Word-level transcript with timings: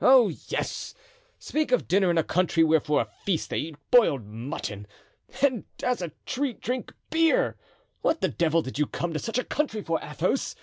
"Oh! 0.00 0.28
yes, 0.46 0.94
speak 1.40 1.72
of 1.72 1.88
dinner 1.88 2.08
in 2.08 2.16
a 2.18 2.22
country 2.22 2.62
where 2.62 2.78
for 2.78 3.00
a 3.00 3.08
feast 3.24 3.50
they 3.50 3.58
eat 3.58 3.76
boiled 3.90 4.24
mutton, 4.24 4.86
and 5.42 5.64
as 5.82 6.00
a 6.00 6.12
treat 6.24 6.60
drink 6.60 6.94
beer. 7.10 7.56
What 8.00 8.20
the 8.20 8.28
devil 8.28 8.62
did 8.62 8.78
you 8.78 8.86
come 8.86 9.12
to 9.12 9.18
such 9.18 9.38
a 9.38 9.42
country 9.44 9.82
for, 9.82 9.98
Athos? 10.00 10.54